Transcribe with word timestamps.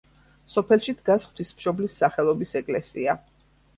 სოფელში 0.53 0.95
დგას 1.01 1.27
ღვთისმშობლის 1.31 1.99
სახელობის 2.05 2.55
ეკლესია. 2.61 3.19